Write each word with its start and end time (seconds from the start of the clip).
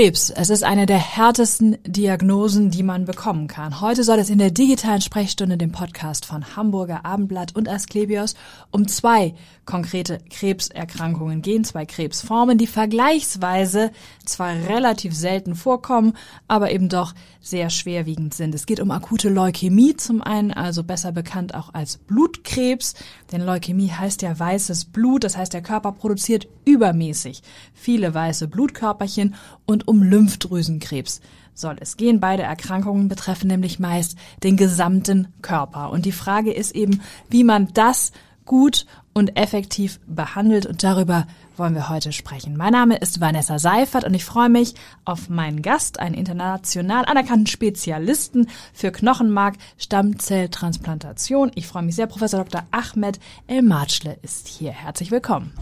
Krebs. 0.00 0.30
Es 0.30 0.48
ist 0.48 0.64
eine 0.64 0.86
der 0.86 0.96
härtesten 0.96 1.76
Diagnosen, 1.84 2.70
die 2.70 2.82
man 2.82 3.04
bekommen 3.04 3.48
kann. 3.48 3.82
Heute 3.82 4.02
soll 4.02 4.18
es 4.18 4.30
in 4.30 4.38
der 4.38 4.50
digitalen 4.50 5.02
Sprechstunde, 5.02 5.58
dem 5.58 5.72
Podcast 5.72 6.24
von 6.24 6.56
Hamburger 6.56 7.04
Abendblatt 7.04 7.54
und 7.54 7.68
Asklepios, 7.68 8.34
um 8.70 8.88
zwei 8.88 9.34
konkrete 9.66 10.18
Krebserkrankungen 10.30 11.42
gehen, 11.42 11.64
zwei 11.64 11.84
Krebsformen, 11.84 12.56
die 12.56 12.66
vergleichsweise 12.66 13.90
zwar 14.24 14.54
relativ 14.54 15.14
selten 15.14 15.54
vorkommen, 15.54 16.14
aber 16.48 16.72
eben 16.72 16.88
doch 16.88 17.14
sehr 17.40 17.68
schwerwiegend 17.68 18.32
sind. 18.32 18.54
Es 18.54 18.66
geht 18.66 18.80
um 18.80 18.90
akute 18.90 19.28
Leukämie 19.28 19.96
zum 19.96 20.22
einen, 20.22 20.50
also 20.50 20.82
besser 20.82 21.12
bekannt 21.12 21.54
auch 21.54 21.74
als 21.74 21.98
Blutkrebs, 21.98 22.94
denn 23.32 23.42
Leukämie 23.42 23.90
heißt 23.90 24.22
ja 24.22 24.38
weißes 24.38 24.86
Blut, 24.86 25.24
das 25.24 25.36
heißt 25.36 25.52
der 25.52 25.62
Körper 25.62 25.92
produziert 25.92 26.48
übermäßig 26.64 27.42
viele 27.74 28.12
weiße 28.12 28.48
Blutkörperchen 28.48 29.34
und 29.66 29.88
um 29.90 30.04
Lymphdrüsenkrebs 30.04 31.20
soll 31.52 31.76
es 31.80 31.96
gehen. 31.96 32.20
Beide 32.20 32.44
Erkrankungen 32.44 33.08
betreffen 33.08 33.48
nämlich 33.48 33.80
meist 33.80 34.16
den 34.44 34.56
gesamten 34.56 35.26
Körper. 35.42 35.90
Und 35.90 36.06
die 36.06 36.12
Frage 36.12 36.52
ist 36.52 36.76
eben, 36.76 37.02
wie 37.28 37.42
man 37.42 37.72
das 37.74 38.12
gut 38.44 38.86
und 39.14 39.36
effektiv 39.36 39.98
behandelt. 40.06 40.64
Und 40.64 40.84
darüber 40.84 41.26
wollen 41.56 41.74
wir 41.74 41.88
heute 41.88 42.12
sprechen. 42.12 42.56
Mein 42.56 42.72
Name 42.72 42.98
ist 42.98 43.20
Vanessa 43.20 43.58
Seifert 43.58 44.04
und 44.04 44.14
ich 44.14 44.24
freue 44.24 44.48
mich 44.48 44.74
auf 45.04 45.28
meinen 45.28 45.60
Gast, 45.60 45.98
einen 45.98 46.14
international 46.14 47.04
anerkannten 47.04 47.48
Spezialisten 47.48 48.46
für 48.72 48.92
Knochenmark, 48.92 49.56
Stammzelltransplantation. 49.76 51.50
Ich 51.56 51.66
freue 51.66 51.82
mich 51.82 51.96
sehr. 51.96 52.06
Professor 52.06 52.44
Dr. 52.44 52.62
Ahmed 52.70 53.18
El-Matschle 53.48 54.16
ist 54.22 54.46
hier. 54.46 54.70
Herzlich 54.70 55.10
willkommen. 55.10 55.52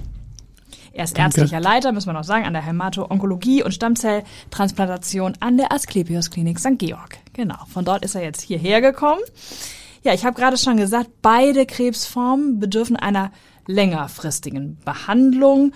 Er 0.92 1.05
ist 1.05 1.16
Danke. 1.16 1.41
ärztlicher 1.41 1.61
Leiter, 1.61 1.92
müssen 1.92 2.08
wir 2.08 2.12
noch 2.12 2.24
sagen, 2.24 2.44
an 2.44 2.52
der 2.52 2.64
Hämato-Onkologie 2.64 3.62
und 3.62 3.72
Stammzelltransplantation 3.72 5.34
an 5.41 5.56
der 5.56 5.72
Asklepios 5.72 6.30
Klinik 6.30 6.58
St. 6.58 6.78
Georg. 6.78 7.19
Genau, 7.33 7.58
von 7.69 7.84
dort 7.84 8.05
ist 8.05 8.14
er 8.14 8.22
jetzt 8.22 8.42
hierher 8.42 8.80
gekommen. 8.80 9.20
Ja, 10.02 10.14
ich 10.14 10.25
habe 10.25 10.38
gerade 10.38 10.56
schon 10.56 10.77
gesagt, 10.77 11.10
beide 11.22 11.66
Krebsformen 11.66 12.60
bedürfen 12.60 12.97
einer 12.97 13.33
längerfristigen 13.66 14.78
Behandlung. 14.84 15.72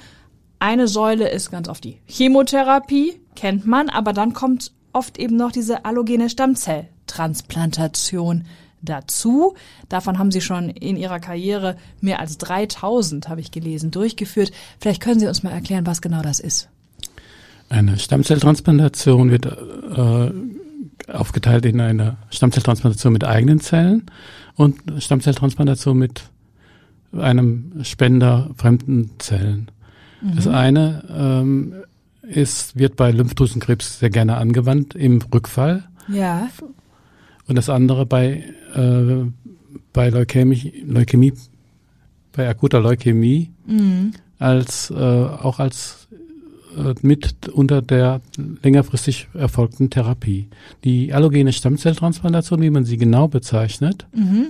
Eine 0.59 0.89
Säule 0.89 1.29
ist 1.29 1.51
ganz 1.51 1.69
oft 1.69 1.85
die 1.85 1.99
Chemotherapie, 2.07 3.21
kennt 3.35 3.67
man, 3.67 3.89
aber 3.89 4.13
dann 4.13 4.33
kommt 4.33 4.73
oft 4.93 5.19
eben 5.19 5.37
noch 5.37 5.53
diese 5.53 5.85
allogene 5.85 6.31
Stammzelltransplantation 6.31 8.47
dazu. 8.83 9.55
Davon 9.89 10.19
haben 10.19 10.31
Sie 10.31 10.41
schon 10.41 10.69
in 10.69 10.97
Ihrer 10.97 11.21
Karriere 11.21 11.77
mehr 12.01 12.21
als 12.21 12.39
3000, 12.39 13.29
habe 13.29 13.41
ich 13.41 13.51
gelesen, 13.51 13.91
durchgeführt. 13.91 14.53
Vielleicht 14.79 15.01
können 15.01 15.21
Sie 15.21 15.27
uns 15.27 15.43
mal 15.43 15.51
erklären, 15.51 15.87
was 15.87 16.03
genau 16.03 16.23
das 16.23 16.41
ist. 16.41 16.69
Eine 17.69 17.99
Stammzelltransplantation 17.99 19.31
wird 19.31 19.47
äh, 19.47 20.31
aufgeteilt 21.11 21.65
in 21.65 21.81
eine 21.81 22.17
Stammzelltransplantation 22.31 23.13
mit 23.13 23.25
eigenen 23.25 23.61
Zellen 23.61 24.05
und 24.55 24.79
Stammzelltransplantation 24.99 25.99
mit 25.99 26.25
einem 27.17 27.73
Spender 27.83 28.51
fremden 28.57 29.11
Zellen. 29.19 29.71
Mhm. 30.21 30.37
Das 30.37 30.47
eine 30.47 31.05
ähm, 31.11 31.75
ist, 32.23 32.77
wird 32.77 32.97
bei 32.97 33.11
Lymphdrüsenkrebs 33.11 33.99
sehr 33.99 34.11
gerne 34.11 34.37
angewandt 34.37 34.95
im 34.95 35.21
Rückfall. 35.33 35.85
Ja. 36.09 36.49
Und 37.53 37.57
das 37.57 37.69
andere 37.69 38.07
bei, 38.07 38.45
äh, 38.75 39.31
bei 39.93 40.09
Leukämie, 40.09 40.73
Leukämie, 40.87 41.35
bei 42.35 42.49
akuter 42.49 42.81
Leukämie, 42.81 43.51
mhm. 43.67 44.13
als 44.39 44.91
äh, 44.91 44.95
auch 44.95 45.59
als 45.59 46.09
äh, 46.79 46.95
mit 47.03 47.51
unter 47.51 47.83
der 47.83 48.23
längerfristig 48.63 49.29
erfolgten 49.35 49.91
Therapie. 49.91 50.49
Die 50.85 51.13
allogene 51.13 51.53
Stammzelltransplantation, 51.53 52.63
wie 52.63 52.71
man 52.71 52.87
sie 52.87 52.97
genau 52.97 53.29
bezeichnet, 53.29 54.07
mhm. 54.15 54.47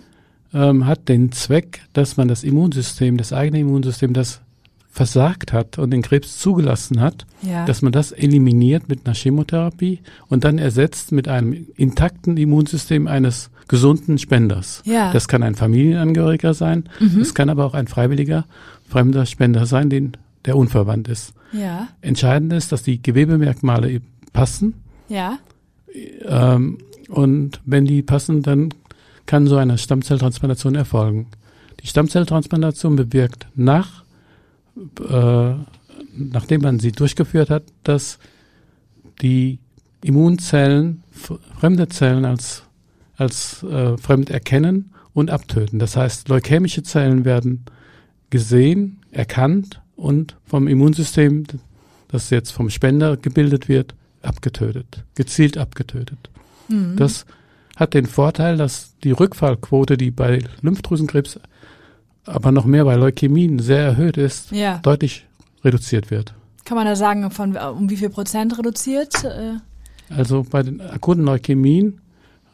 ähm, 0.55 0.87
hat 0.87 1.09
den 1.09 1.33
Zweck, 1.33 1.81
dass 1.95 2.17
man 2.17 2.29
das 2.29 2.45
Immunsystem, 2.45 3.17
das 3.17 3.33
eigene 3.33 3.59
Immunsystem, 3.59 4.13
das 4.13 4.43
versagt 4.93 5.55
hat 5.55 5.79
und 5.79 5.91
den 5.91 6.03
Krebs 6.03 6.39
zugelassen 6.39 7.01
hat, 7.01 7.27
ja. 7.41 7.65
dass 7.65 7.81
man 7.81 7.93
das 7.93 8.13
eliminiert 8.13 8.91
mit 8.91 9.07
einer 9.07 9.15
Chemotherapie 9.15 10.01
und 10.29 10.45
dann 10.45 10.59
ersetzt 10.59 11.13
mit 11.13 11.29
einem 11.29 11.67
intakten 11.77 12.37
Immunsystem 12.37 13.07
eines 13.07 13.51
gesunden 13.69 14.19
Spenders. 14.19 14.83
Ja. 14.85 15.11
Das 15.11 15.29
kann 15.29 15.43
ein 15.43 15.55
Familienangehöriger 15.55 16.53
sein, 16.53 16.91
mhm. 17.01 17.23
es 17.23 17.35
kann 17.35 17.49
aber 17.49 17.65
auch 17.65 17.73
ein 17.73 17.87
freiwilliger 17.89 18.45
fremder 18.87 19.25
Spender 19.25 19.65
sein, 19.65 19.89
den 19.89 20.13
der 20.45 20.59
unverwandt 20.59 21.09
ist. 21.09 21.33
Ja. 21.53 21.89
Entscheidend 22.03 22.53
ist, 22.53 22.71
dass 22.71 22.83
die 22.83 23.01
Gewebemerkmale 23.01 24.03
passen. 24.35 24.75
Ja. 25.09 25.39
Ähm, 26.27 26.79
und 27.09 27.61
wenn 27.65 27.87
die 27.87 28.03
passen, 28.03 28.43
dann 28.43 28.75
kann 29.25 29.47
so 29.47 29.57
eine 29.57 29.79
Stammzelltransplantation 29.79 30.75
erfolgen. 30.75 31.29
Die 31.83 31.87
Stammzelltransplantation 31.87 32.97
bewirkt 32.97 33.47
nach, 33.55 34.05
äh, 34.77 35.55
nachdem 36.17 36.61
man 36.63 36.79
sie 36.79 36.93
durchgeführt 36.93 37.51
hat, 37.51 37.65
dass 37.83 38.19
die 39.21 39.59
Immunzellen 40.03 41.03
fremde 41.59 41.89
Zellen 41.89 42.25
als, 42.25 42.65
als 43.17 43.63
äh, 43.63 43.97
fremd 43.97 44.31
erkennen 44.31 44.93
und 45.15 45.31
abtöten. 45.31 45.79
Das 45.79 45.97
heißt, 45.97 46.29
leukämische 46.29 46.83
Zellen 46.83 47.25
werden 47.25 47.65
gesehen, 48.31 49.01
erkannt 49.11 49.81
und 49.95 50.37
vom 50.45 50.67
Immunsystem, 50.67 51.45
das 52.09 52.31
jetzt 52.31 52.51
vom 52.51 52.71
Spender 52.71 53.17
gebildet 53.17 53.69
wird, 53.69 53.95
abgetötet, 54.23 55.05
gezielt 55.15 55.59
abgetötet. 55.59 56.31
Mhm. 56.69 56.97
Das 56.97 57.27
hat 57.77 57.95
den 57.95 58.07
Vorteil, 58.07 58.57
dass 58.57 58.97
die 59.05 59.13
Rückfallquote, 59.13 59.97
die 59.97 60.11
bei 60.11 60.43
Lymphdrüsenkrebs, 60.63 61.41
aber 62.27 62.53
noch 62.53 62.65
mehr 62.65 62.85
bei 62.85 62.95
Leukämien 62.97 63.59
sehr 63.59 63.83
erhöht 63.83 64.17
ist, 64.17 64.53
ja. 64.53 64.79
deutlich 64.79 65.27
reduziert 65.65 66.11
wird. 66.11 66.35
Kann 66.65 66.77
man 66.77 66.87
da 66.87 66.97
sagen, 66.97 67.31
von 67.31 67.57
um 67.57 67.91
wie 67.91 67.97
viel 67.97 68.11
Prozent 68.11 68.57
reduziert? 68.59 69.25
Äh? 69.25 69.55
Also 70.09 70.47
bei 70.49 70.63
den 70.63 70.81
akuten 70.81 71.25
Leukämien 71.25 72.01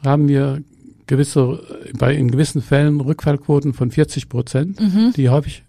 haben 0.04 0.28
wir 0.28 0.62
gewisse, 1.06 1.60
bei 1.98 2.14
in 2.14 2.30
gewissen 2.30 2.62
Fällen 2.62 3.00
Rückfallquoten 3.00 3.74
von 3.74 3.90
40 3.90 4.28
Prozent, 4.28 4.80
mhm. 4.80 5.12
die 5.16 5.28
häufig 5.28 5.64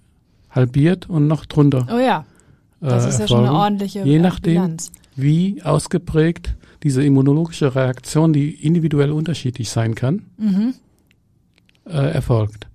halbiert 0.50 1.10
und 1.10 1.28
noch 1.28 1.46
drunter. 1.46 1.88
Oh 1.92 2.00
ja. 2.00 2.26
Das 2.82 3.06
äh, 3.06 3.10
ist 3.10 3.20
ja 3.20 3.28
schon 3.28 3.46
eine 3.46 3.54
ordentliche 3.54 4.04
Je 4.04 4.20
nachdem, 4.20 4.54
Bilanz. 4.54 4.92
wie 5.16 5.62
ausgeprägt 5.64 6.56
diese 6.84 7.04
immunologische 7.04 7.76
Reaktion, 7.76 8.32
die 8.32 8.52
individuell 8.52 9.12
unterschiedlich 9.12 9.70
sein 9.70 9.96
kann, 9.96 10.24
mhm. 10.38 10.74
äh, 11.86 11.92
erfolgt. 11.92 12.69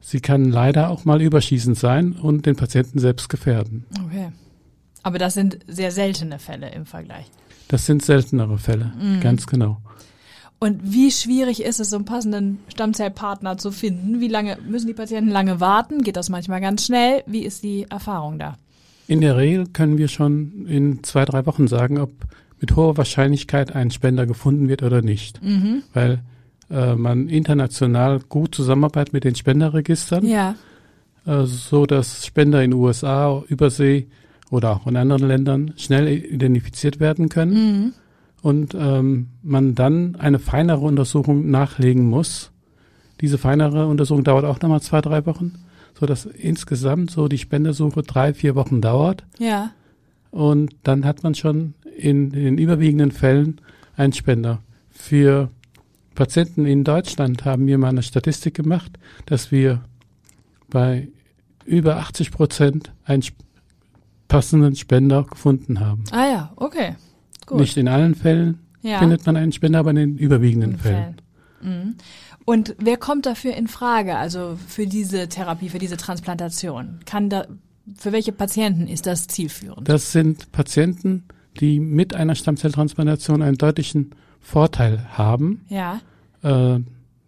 Sie 0.00 0.20
kann 0.20 0.50
leider 0.50 0.88
auch 0.88 1.04
mal 1.04 1.20
überschießend 1.20 1.78
sein 1.78 2.12
und 2.12 2.46
den 2.46 2.56
Patienten 2.56 2.98
selbst 2.98 3.28
gefährden. 3.28 3.84
Okay. 4.06 4.32
Aber 5.02 5.18
das 5.18 5.34
sind 5.34 5.58
sehr 5.66 5.92
seltene 5.92 6.38
Fälle 6.38 6.70
im 6.70 6.86
Vergleich. 6.86 7.26
Das 7.68 7.86
sind 7.86 8.04
seltenere 8.04 8.58
Fälle, 8.58 8.92
mhm. 9.00 9.20
ganz 9.20 9.46
genau. 9.46 9.78
Und 10.58 10.92
wie 10.92 11.10
schwierig 11.10 11.62
ist 11.62 11.80
es, 11.80 11.90
so 11.90 11.96
einen 11.96 12.04
passenden 12.04 12.58
Stammzellpartner 12.68 13.56
zu 13.56 13.72
finden? 13.72 14.20
Wie 14.20 14.28
lange 14.28 14.58
müssen 14.68 14.88
die 14.88 14.94
Patienten 14.94 15.30
lange 15.30 15.58
warten? 15.58 16.02
Geht 16.02 16.16
das 16.16 16.28
manchmal 16.28 16.60
ganz 16.60 16.84
schnell? 16.84 17.22
Wie 17.26 17.44
ist 17.44 17.62
die 17.62 17.86
Erfahrung 17.88 18.38
da? 18.38 18.58
In 19.06 19.22
der 19.22 19.38
Regel 19.38 19.66
können 19.66 19.96
wir 19.96 20.08
schon 20.08 20.66
in 20.66 21.02
zwei, 21.02 21.24
drei 21.24 21.46
Wochen 21.46 21.66
sagen, 21.66 21.98
ob 21.98 22.10
mit 22.60 22.76
hoher 22.76 22.98
Wahrscheinlichkeit 22.98 23.74
ein 23.74 23.90
Spender 23.90 24.26
gefunden 24.26 24.68
wird 24.68 24.82
oder 24.82 25.00
nicht. 25.00 25.42
Mhm. 25.42 25.82
Weil 25.94 26.20
äh, 26.70 26.94
man 26.94 27.28
international 27.28 28.20
gut 28.28 28.54
zusammenarbeitet 28.54 29.12
mit 29.12 29.24
den 29.24 29.34
Spenderregistern. 29.34 30.24
Ja. 30.24 30.54
Äh, 31.26 31.44
so 31.44 31.86
dass 31.86 32.26
Spender 32.26 32.62
in 32.62 32.72
den 32.72 32.80
USA, 32.80 33.42
Übersee 33.48 34.06
oder 34.50 34.70
auch 34.72 34.86
in 34.86 34.96
anderen 34.96 35.26
Ländern 35.26 35.74
schnell 35.76 36.08
identifiziert 36.08 37.00
werden 37.00 37.28
können. 37.28 37.52
Mhm 37.52 37.92
und 38.42 38.74
ähm, 38.78 39.28
man 39.42 39.74
dann 39.74 40.16
eine 40.16 40.38
feinere 40.38 40.80
Untersuchung 40.80 41.50
nachlegen 41.50 42.06
muss. 42.06 42.50
Diese 43.20 43.38
feinere 43.38 43.86
Untersuchung 43.86 44.24
dauert 44.24 44.44
auch 44.44 44.60
nochmal 44.60 44.80
zwei, 44.80 45.00
drei 45.00 45.26
Wochen, 45.26 45.58
so 45.98 46.06
dass 46.06 46.24
insgesamt 46.24 47.10
so 47.10 47.28
die 47.28 47.38
Spendersuche 47.38 48.02
drei, 48.02 48.32
vier 48.32 48.54
Wochen 48.54 48.80
dauert. 48.80 49.24
Ja. 49.38 49.72
Und 50.30 50.74
dann 50.84 51.04
hat 51.04 51.22
man 51.22 51.34
schon 51.34 51.74
in, 51.96 52.32
in 52.32 52.44
den 52.44 52.58
überwiegenden 52.58 53.10
Fällen 53.10 53.60
einen 53.96 54.12
Spender. 54.12 54.62
Für 54.90 55.50
Patienten 56.20 56.66
in 56.66 56.84
Deutschland 56.84 57.46
haben 57.46 57.66
wir 57.66 57.78
mal 57.78 57.88
eine 57.88 58.02
Statistik 58.02 58.52
gemacht, 58.52 58.98
dass 59.24 59.50
wir 59.50 59.80
bei 60.68 61.08
über 61.64 61.96
80 61.96 62.30
Prozent 62.30 62.92
einen 63.06 63.24
passenden 64.28 64.76
Spender 64.76 65.24
gefunden 65.24 65.80
haben. 65.80 66.04
Ah 66.10 66.26
ja, 66.26 66.52
okay. 66.56 66.96
Gut. 67.46 67.60
Nicht 67.60 67.78
in 67.78 67.88
allen 67.88 68.14
Fällen 68.14 68.58
ja. 68.82 68.98
findet 68.98 69.24
man 69.24 69.34
einen 69.36 69.52
Spender, 69.52 69.78
aber 69.78 69.90
in 69.92 69.96
den 69.96 70.18
überwiegenden 70.18 70.72
in 70.72 70.78
Fällen. 70.78 71.16
Fällen. 71.62 71.84
Mhm. 71.84 71.94
Und 72.44 72.76
wer 72.78 72.98
kommt 72.98 73.24
dafür 73.24 73.54
in 73.54 73.66
Frage, 73.66 74.18
also 74.18 74.58
für 74.68 74.86
diese 74.86 75.26
Therapie, 75.30 75.70
für 75.70 75.78
diese 75.78 75.96
Transplantation? 75.96 77.00
Kann 77.06 77.30
da, 77.30 77.46
für 77.96 78.12
welche 78.12 78.32
Patienten 78.32 78.88
ist 78.88 79.06
das 79.06 79.26
zielführend? 79.26 79.88
Das 79.88 80.12
sind 80.12 80.52
Patienten, 80.52 81.24
die 81.60 81.80
mit 81.80 82.14
einer 82.14 82.34
Stammzelltransplantation 82.34 83.40
einen 83.40 83.56
deutlichen 83.56 84.10
Vorteil 84.38 85.06
haben. 85.16 85.64
Ja. 85.70 86.02
Äh, 86.42 86.78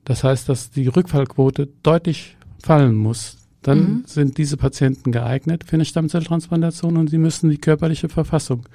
das 0.04 0.24
heißt, 0.24 0.48
dass 0.48 0.70
die 0.70 0.88
Rückfallquote 0.88 1.68
deutlich 1.82 2.36
fallen 2.62 2.94
muss. 2.96 3.38
Dann 3.62 3.78
Mhm. 3.78 4.02
sind 4.06 4.38
diese 4.38 4.56
Patienten 4.56 5.12
geeignet 5.12 5.62
für 5.64 5.74
eine 5.76 5.84
Stammzelltransplantation 5.84 6.96
und 6.96 7.10
sie 7.10 7.18
müssen 7.18 7.48
die 7.50 7.58
körperliche 7.58 8.08
Verfassung 8.08 8.66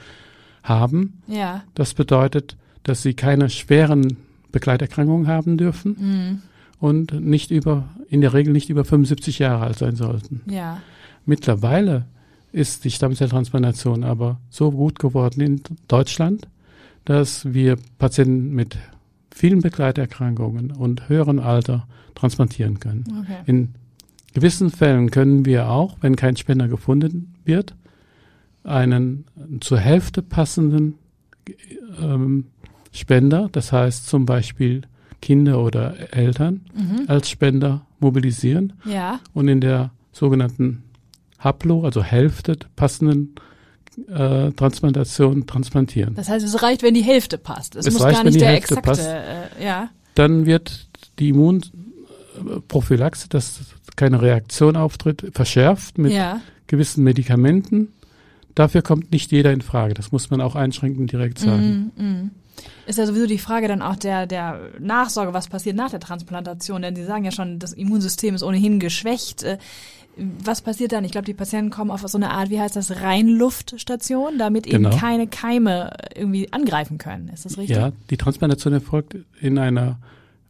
haben. 0.63 1.22
Ja. 1.28 1.63
Das 1.75 1.94
bedeutet, 1.94 2.56
dass 2.84 3.01
sie 3.01 3.13
keine 3.13 3.50
schweren 3.50 4.18
Begleiterkrankungen 4.54 5.28
haben 5.28 5.57
dürfen 5.57 5.95
Mhm. 6.00 6.42
und 6.80 7.19
nicht 7.19 7.51
über, 7.51 7.90
in 8.10 8.22
der 8.22 8.33
Regel 8.33 8.54
nicht 8.54 8.69
über 8.69 8.86
75 8.86 9.40
Jahre 9.40 9.66
alt 9.66 9.78
sein 9.78 9.95
sollten. 9.98 10.42
Ja. 10.50 10.81
Mittlerweile 11.25 12.06
ist 12.54 12.86
die 12.86 12.92
Stammzelltransplantation 12.92 14.06
aber 14.06 14.40
so 14.50 14.72
gut 14.72 15.00
geworden 15.00 15.42
in 15.42 15.62
Deutschland, 15.90 16.48
dass 17.04 17.54
wir 17.54 17.78
Patienten 17.98 18.54
mit 18.56 18.78
vielen 19.38 19.62
Begleiterkrankungen 19.62 20.72
und 20.72 21.10
höherem 21.10 21.39
Alter 21.39 21.88
transplantieren 22.16 22.80
können. 22.80 23.04
Okay. 23.22 23.38
In 23.45 23.69
gewissen 24.34 24.69
Fällen 24.72 25.12
können 25.12 25.45
wir 25.45 25.69
auch, 25.69 25.98
wenn 26.01 26.16
kein 26.16 26.36
Spender 26.36 26.68
gefunden 26.68 27.36
wird, 27.45 27.75
einen 28.63 29.25
zur 29.62 29.80
Hälfte 29.80 30.22
passenden 30.22 30.95
ähm, 32.01 32.45
Spender, 32.92 33.50
das 33.51 33.72
heißt 33.72 34.07
zum 34.07 34.25
Beispiel 34.25 34.81
Kinder 35.22 35.63
oder 35.63 36.13
Eltern, 36.13 36.62
Mhm. 36.75 37.06
als 37.07 37.30
Spender 37.30 37.86
mobilisieren 38.00 38.74
Ja. 38.86 39.19
und 39.33 39.48
in 39.48 39.62
der 39.62 39.92
sogenannten 40.12 40.83
Haplo, 41.40 41.83
also 41.83 42.04
Hälfte 42.04 42.57
passenden 42.75 43.36
äh, 44.07 44.51
Transplantation 44.51 45.47
transplantieren. 45.47 46.15
Das 46.15 46.29
heißt, 46.29 46.45
es 46.45 46.61
reicht, 46.61 46.83
wenn 46.83 46.94
die 46.94 47.01
Hälfte 47.01 47.38
passt. 47.38 47.75
Es, 47.75 47.88
Es 47.88 47.94
muss 47.94 48.03
reicht, 48.03 48.17
gar 48.17 48.25
wenn 48.25 48.27
nicht 48.27 48.35
die 48.35 48.39
der 48.39 48.49
Hälfte 48.49 48.75
exakte, 48.75 48.89
passt. 48.89 49.07
äh, 49.59 49.65
ja. 49.65 49.89
Dann 50.15 50.45
wird 50.45 50.88
die 51.19 51.29
Immunprophylaxe, 51.29 53.29
dass 53.29 53.59
keine 53.95 54.21
Reaktion 54.21 54.75
auftritt, 54.75 55.25
verschärft 55.33 55.97
mit 55.97 56.13
Ja. 56.13 56.41
gewissen 56.67 57.03
Medikamenten. 57.03 57.94
Dafür 58.55 58.81
kommt 58.81 59.11
nicht 59.11 59.31
jeder 59.31 59.51
in 59.51 59.61
Frage. 59.61 59.94
Das 59.94 60.11
muss 60.11 60.29
man 60.29 60.41
auch 60.41 60.55
einschränkend 60.55 61.11
direkt 61.11 61.39
sagen. 61.39 61.91
Mhm, 61.95 62.05
mhm. 62.05 62.31
Ist 62.88 62.97
ja 62.97 63.05
sowieso 63.05 63.27
die 63.27 63.38
Frage 63.38 63.67
dann 63.67 63.83
auch 63.83 63.95
der, 63.95 64.25
der 64.25 64.59
Nachsorge, 64.79 65.31
was 65.33 65.47
passiert 65.47 65.75
nach 65.75 65.91
der 65.91 65.99
Transplantation, 65.99 66.81
denn 66.81 66.95
Sie 66.95 67.03
sagen 67.03 67.23
ja 67.23 67.31
schon, 67.31 67.59
das 67.59 67.73
Immunsystem 67.73 68.33
ist 68.33 68.41
ohnehin 68.41 68.79
geschwächt. 68.79 69.45
Äh, 70.18 70.24
Was 70.44 70.62
passiert 70.62 70.92
dann? 70.92 71.04
Ich 71.06 71.12
glaube, 71.12 71.25
die 71.25 71.34
Patienten 71.34 71.69
kommen 71.72 71.92
auf 71.92 72.02
so 72.02 72.18
eine 72.18 72.31
Art, 72.31 72.50
wie 72.50 72.60
heißt 72.60 72.75
das, 72.75 73.02
Reinluftstation, 73.02 74.38
damit 74.38 74.68
eben 74.68 74.84
Genau. 74.84 74.96
keine 74.98 75.28
Keime 75.28 75.92
irgendwie 76.16 76.52
angreifen 76.52 76.98
können. 76.98 77.30
Ist 77.30 77.46
das 77.46 77.58
richtig? 77.58 77.78
Ja, 77.78 77.92
die 78.10 78.18
Transplantation 78.18 78.74
erfolgt 78.74 79.16
in 79.40 79.58
einer, 79.58 80.00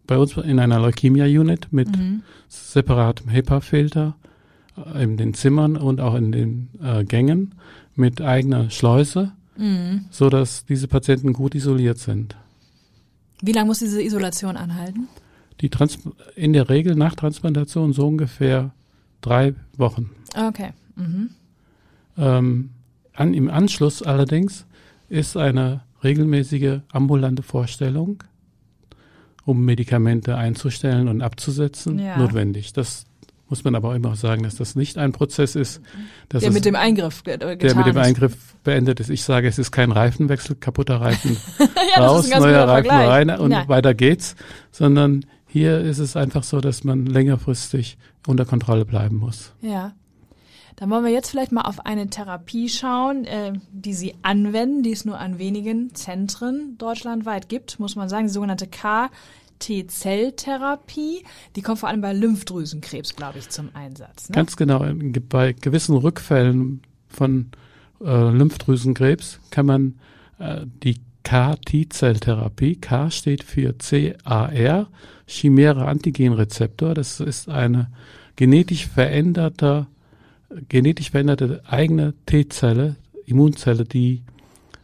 bei 0.05 0.17
uns 0.17 0.35
in 0.37 0.59
einer 0.59 0.79
Leukämia-Unit 0.79 1.71
mit 1.71 1.95
Mhm. 1.97 2.23
separatem 2.47 3.29
HEPA-Filter 3.29 4.15
äh, 4.95 5.03
in 5.03 5.17
den 5.17 5.33
Zimmern 5.33 5.75
und 5.77 5.99
auch 6.01 6.15
in 6.15 6.31
den 6.31 6.69
äh, 6.83 7.03
Gängen 7.03 7.55
mit 7.95 8.21
eigener 8.21 8.69
Schleuse, 8.69 9.31
Mhm. 9.57 10.05
so 10.11 10.29
dass 10.29 10.65
diese 10.65 10.87
Patienten 10.87 11.33
gut 11.33 11.55
isoliert 11.55 11.97
sind. 11.97 12.35
Wie 13.41 13.51
lange 13.51 13.67
muss 13.67 13.79
diese 13.79 14.01
Isolation 14.01 14.55
anhalten? 14.57 15.07
Die 15.61 15.69
Trans 15.69 15.97
in 16.35 16.53
der 16.53 16.69
Regel 16.69 16.95
nach 16.95 17.15
Transplantation 17.15 17.91
so 17.93 18.07
ungefähr 18.07 18.71
drei 19.21 19.53
Wochen. 19.77 20.11
Okay. 20.35 20.71
Mhm. 20.95 21.29
Ähm, 22.17 22.69
an, 23.13 23.33
Im 23.33 23.49
Anschluss 23.49 24.01
allerdings 24.03 24.65
ist 25.09 25.37
eine 25.37 25.81
regelmäßige 26.03 26.79
ambulante 26.91 27.41
Vorstellung, 27.43 28.23
um 29.45 29.63
Medikamente 29.65 30.35
einzustellen 30.35 31.07
und 31.07 31.21
abzusetzen, 31.21 31.99
Ja. 31.99 32.17
notwendig. 32.17 32.73
Das 32.73 33.05
muss 33.49 33.63
man 33.63 33.75
aber 33.75 33.89
auch 33.89 33.93
immer 33.95 34.15
sagen, 34.15 34.43
dass 34.43 34.55
das 34.55 34.75
nicht 34.75 34.97
ein 34.97 35.13
Prozess 35.13 35.55
ist, 35.55 35.81
dass 36.27 36.41
Der 36.43 36.51
mit 36.51 36.65
dem 36.65 36.75
Eingriff 36.75 37.23
ge- 37.23 37.35
äh, 37.35 37.55
getan 37.55 37.57
der 37.59 37.75
mit 37.77 37.85
dem. 37.85 37.97
Eingriff 37.97 38.35
beendet 38.65 38.99
ist. 38.99 39.09
Ich 39.09 39.23
sage, 39.23 39.47
es 39.47 39.57
ist 39.57 39.71
kein 39.71 39.91
Reifenwechsel, 39.93 40.57
kaputter 40.57 40.99
Reifen 40.99 41.37
ja, 41.95 42.05
raus, 42.05 42.29
neuer 42.29 42.67
Reifen 42.67 42.89
Vergleich. 42.89 43.07
rein 43.07 43.29
und 43.39 43.51
Ja. 43.51 43.67
weiter 43.69 43.93
geht's, 43.93 44.35
sondern 44.71 45.25
hier 45.47 45.79
ist 45.79 45.99
es 45.99 46.15
einfach 46.15 46.43
so, 46.43 46.61
dass 46.61 46.83
man 46.83 47.05
längerfristig 47.05 47.97
unter 48.27 48.45
Kontrolle 48.45 48.85
bleiben 48.85 49.17
muss. 49.17 49.53
Ja. 49.61 49.93
Dann 50.75 50.89
wollen 50.91 51.03
wir 51.03 51.11
jetzt 51.11 51.31
vielleicht 51.31 51.51
mal 51.51 51.63
auf 51.63 51.87
eine 51.87 52.07
Therapie 52.07 52.69
schauen, 52.69 53.25
äh, 53.25 53.53
die 53.71 53.93
Sie 53.93 54.13
anwenden, 54.21 54.83
die 54.83 54.91
es 54.91 55.05
nur 55.05 55.17
an 55.17 55.39
wenigen 55.39 55.95
Zentren 55.95 56.77
deutschlandweit 56.77 57.49
gibt, 57.49 57.79
muss 57.79 57.95
man 57.95 58.09
sagen, 58.09 58.27
die 58.27 58.33
sogenannte 58.33 58.67
KT-Zelltherapie. 58.67 61.23
Die 61.55 61.61
kommt 61.63 61.79
vor 61.79 61.89
allem 61.89 62.01
bei 62.01 62.13
Lymphdrüsenkrebs, 62.13 63.15
glaube 63.15 63.39
ich, 63.39 63.49
zum 63.49 63.69
Einsatz. 63.73 64.29
Ne? 64.29 64.35
Ganz 64.35 64.55
genau, 64.55 64.85
bei 65.29 65.53
gewissen 65.53 65.97
Rückfällen 65.97 66.83
von 67.07 67.49
äh, 67.99 68.29
Lymphdrüsenkrebs 68.29 69.39
kann 69.49 69.65
man 69.65 69.95
äh, 70.37 70.67
die 70.83 71.01
CAR-T-Zelltherapie, 71.27 72.75
K 72.77 73.11
steht 73.11 73.43
für 73.43 73.73
CAR, 73.77 74.87
chimäre 75.27 75.85
Antigenrezeptor, 75.85 76.93
das 76.93 77.19
ist 77.19 77.49
eine 77.49 77.87
genetisch 78.37 78.87
veränderte, 78.87 79.87
genetisch 80.69 81.11
veränderte 81.11 81.61
eigene 81.67 82.13
T-Zelle, 82.25 82.95
Immunzelle, 83.25 83.83
die 83.83 84.21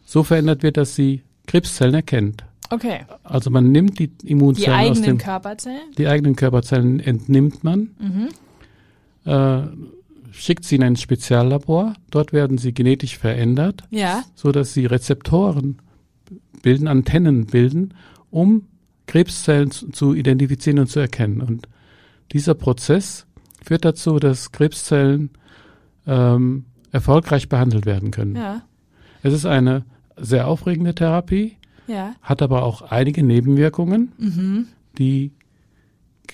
so 0.04 0.22
verändert 0.22 0.62
wird, 0.62 0.76
dass 0.76 0.94
sie 0.94 1.22
Krebszellen 1.46 1.94
erkennt. 1.94 2.44
Okay. 2.70 3.00
Also 3.22 3.48
man 3.50 3.72
nimmt 3.72 3.98
die 3.98 4.08
Die 4.08 4.30
Immunzellen 4.32 4.72
aus 4.74 4.98
eigenen 4.98 5.02
dem 5.04 5.18
Körperzellen? 5.18 5.92
die 5.96 6.08
eigenen 6.08 6.36
Körperzellen 6.36 7.00
entnimmt 7.00 7.64
man, 7.64 7.90
Mhm. 7.98 8.28
äh, 9.30 9.62
schickt 10.32 10.64
sie 10.64 10.76
in 10.76 10.82
ein 10.82 10.96
Speziallabor. 10.96 11.94
Dort 12.10 12.32
werden 12.34 12.58
sie 12.58 12.72
genetisch 12.74 13.16
verändert, 13.16 13.84
Ja. 13.90 14.24
so 14.34 14.52
dass 14.52 14.74
sie 14.74 14.84
Rezeptoren 14.86 15.78
bilden, 16.62 16.88
Antennen 16.88 17.46
bilden, 17.46 17.94
um 18.30 18.66
Krebszellen 19.06 19.70
zu, 19.70 20.14
identifizieren 20.14 20.78
und 20.78 20.88
zu 20.88 21.00
erkennen. 21.00 21.40
Und 21.40 21.68
dieser 22.32 22.54
Prozess 22.54 23.26
führt 23.62 23.84
dazu, 23.84 24.18
dass 24.18 24.52
Krebszellen 24.52 25.30
ähm, 26.06 26.64
erfolgreich 26.90 27.48
behandelt 27.48 27.86
werden 27.86 28.10
können. 28.10 28.36
Ja. 28.36 28.62
Es 29.22 29.32
ist 29.32 29.46
eine 29.46 29.84
sehr 30.16 30.46
aufregende 30.48 30.94
Therapie, 30.94 31.56
Ja. 31.86 32.14
hat 32.22 32.40
aber 32.42 32.62
auch 32.62 32.82
einige 32.82 33.22
Nebenwirkungen. 33.22 34.12
Mhm. 34.18 34.66
Die 34.98 35.32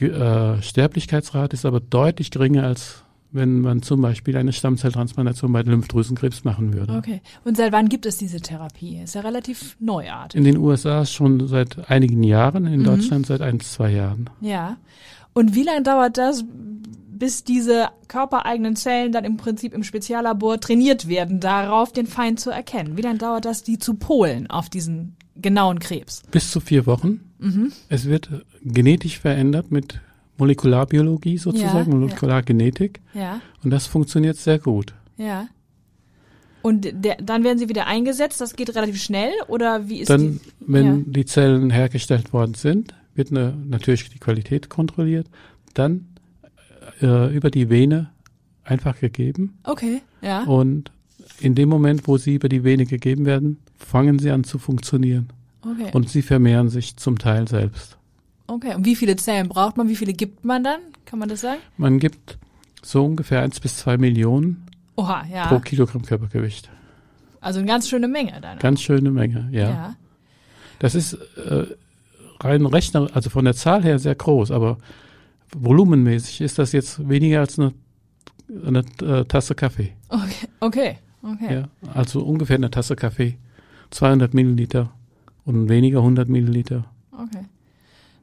äh, 0.00 0.61
Sterblichkeitsrate 0.62 1.54
ist 1.54 1.64
aber 1.66 1.80
deutlich 1.80 2.30
geringer, 2.30 2.64
als 2.64 3.04
wenn 3.32 3.60
man 3.60 3.82
zum 3.82 4.00
Beispiel 4.00 4.37
eine 4.37 4.52
Stammzelltransplantation 4.52 5.52
bei 5.52 5.62
Lymphdrüsenkrebs 5.62 6.44
machen 6.44 6.72
würde. 6.75 6.94
Okay. 6.94 7.20
Und 7.44 7.56
seit 7.56 7.72
wann 7.72 7.88
gibt 7.88 8.06
es 8.06 8.16
diese 8.18 8.40
Therapie? 8.40 8.99
Ist 9.02 9.14
ja 9.14 9.20
relativ 9.20 9.76
neuartig. 9.80 10.38
In 10.38 10.44
den 10.44 10.56
USA 10.56 11.04
schon 11.06 11.46
seit 11.49 11.90
einigen 11.90 12.22
Jahren, 12.22 12.66
in 12.66 12.80
Mhm. 12.80 12.84
Deutschland 12.84 13.26
seit 13.26 13.40
ein, 13.40 13.60
zwei 13.60 13.92
Jahren. 13.92 14.28
Ja. 14.40 14.76
Und 15.32 15.54
wie 15.54 15.62
lange 15.62 15.82
dauert 15.82 16.18
das, 16.18 16.44
bis 17.12 17.44
diese 17.44 17.88
körpereigenen 18.08 18.76
Zellen 18.76 19.12
dann 19.12 19.25
im 19.25 19.37
Prinzip 19.37 19.75
im 19.75 19.84
Speziallabor 19.84 20.58
trainiert 20.58 21.06
werden, 21.06 21.38
darauf 21.38 21.92
den 21.92 22.06
Feind 22.06 22.40
zu 22.40 22.50
erkennen? 22.50 22.96
Wie 22.96 23.02
lange 23.02 23.18
dauert 23.18 23.44
das, 23.44 23.62
die 23.62 23.78
zu 23.78 23.94
polen 23.94 24.49
auf 24.49 24.68
diesen 24.68 25.16
genauen 25.37 25.78
Krebs? 25.78 26.22
Bis 26.30 26.50
zu 26.50 26.60
vier 26.60 26.87
Wochen. 26.87 27.20
Mhm. 27.38 27.72
Es 27.88 28.06
wird 28.06 28.28
genetisch 28.62 29.18
verändert 29.20 29.70
mit 29.70 30.00
Molekularbiologie 30.40 31.38
sozusagen, 31.38 31.92
Ja, 31.92 31.97
Molekulargenetik. 31.99 33.00
Ja, 33.14 33.40
Und 33.62 33.70
das 33.70 33.87
funktioniert 33.87 34.37
sehr 34.37 34.59
gut. 34.59 34.94
ja. 35.16 35.47
Und 36.62 36.87
der, 36.92 37.16
dann 37.23 37.42
werden 37.42 37.59
sie 37.59 37.70
wieder 37.70 37.87
eingesetzt. 37.87 38.38
Das 38.38 38.54
geht 38.54 38.75
relativ 38.76 39.00
schnell 39.02 39.32
oder 39.49 39.88
wie 39.88 40.00
ist 40.00 40.11
Dann, 40.11 40.32
die? 40.32 40.40
wenn 40.61 40.87
ja. 40.87 41.02
die 41.06 41.25
Zellen 41.25 41.70
hergestellt 41.70 42.35
worden 42.35 42.52
sind, 42.52 42.94
wird 43.14 43.30
eine, 43.30 43.54
natürlich 43.66 44.11
die 44.11 44.18
Qualität 44.18 44.68
kontrolliert, 44.68 45.26
dann 45.73 46.09
äh, 47.00 47.35
über 47.35 47.50
die 47.50 47.70
Vene 47.70 48.11
einfach 48.62 49.00
gegeben. 49.00 49.59
Okay, 49.64 50.02
ja. 50.20 50.42
Und 50.42 50.92
in 51.40 51.54
dem 51.54 51.70
Moment, 51.70 52.06
wo 52.06 52.18
sie 52.18 52.35
über 52.35 52.50
die 52.50 52.62
Vene 52.62 52.85
gegeben 52.85 53.25
werden, 53.25 53.56
fangen 53.78 54.18
sie 54.18 54.30
an 54.30 54.44
zu 54.44 54.59
funktionieren. 54.59 55.30
Okay. 55.62 55.88
Und 55.94 56.11
sie 56.11 56.20
vermehren 56.20 56.68
sich 56.68 56.97
zum 56.99 57.18
Teil 57.18 57.49
selbst. 57.49 57.97
Okay. 58.50 58.75
Und 58.75 58.85
wie 58.85 58.97
viele 58.97 59.16
Zellen 59.16 59.49
braucht 59.49 59.76
man? 59.76 59.88
Wie 59.88 59.97
viele 59.97 60.12
gibt 60.12 60.45
man 60.45 60.64
dann? 60.64 60.80
Kann 61.04 61.19
man 61.19 61.28
das 61.28 61.40
sagen? 61.40 61.61
Man 61.76 61.99
gibt 61.99 62.38
so 62.83 63.04
ungefähr 63.04 63.42
eins 63.42 63.61
bis 63.61 63.76
zwei 63.78 63.97
Millionen 63.99 64.66
Oha, 64.97 65.25
ja. 65.33 65.47
pro 65.47 65.61
Kilogramm 65.61 66.02
Körpergewicht. 66.02 66.71
Also 67.40 67.59
eine 67.59 67.69
ganz 67.69 67.88
schöne 67.88 68.09
Menge 68.09 68.38
dann. 68.40 68.59
Ganz 68.59 68.83
schöne 68.83 69.11
Menge, 69.11 69.49
ja. 69.50 69.71
ja. 69.71 69.97
Das 70.78 70.95
ist 70.95 71.14
äh, 71.14 71.66
rein 72.40 72.66
Rechner, 72.66 73.09
also 73.12 73.30
von 73.30 73.45
der 73.45 73.54
Zahl 73.54 73.83
her 73.83 73.99
sehr 73.99 74.14
groß, 74.14 74.50
aber 74.50 74.78
volumenmäßig 75.57 76.40
ist 76.42 76.59
das 76.59 76.73
jetzt 76.73 77.09
weniger 77.09 77.40
als 77.40 77.59
eine, 77.59 77.73
eine 78.66 78.85
äh, 79.02 79.25
Tasse 79.25 79.54
Kaffee. 79.54 79.92
Okay, 80.09 80.49
okay, 80.61 80.99
okay. 81.23 81.54
Ja, 81.54 81.69
also 81.95 82.23
ungefähr 82.23 82.57
eine 82.57 82.71
Tasse 82.71 82.97
Kaffee, 82.97 83.37
200 83.90 84.35
Milliliter 84.35 84.92
und 85.45 85.69
weniger 85.69 85.99
100 85.99 86.28
Milliliter. 86.28 86.85
okay. 87.12 87.45